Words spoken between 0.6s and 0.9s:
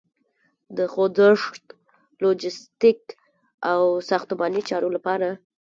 د